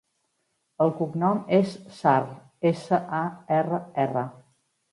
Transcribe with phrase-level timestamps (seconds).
[0.85, 2.33] El cognom és Sarr:
[2.73, 3.23] essa, a,
[3.61, 4.29] erra, erra.